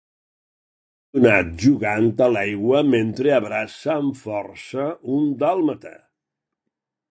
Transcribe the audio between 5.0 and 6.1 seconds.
un dàlmata.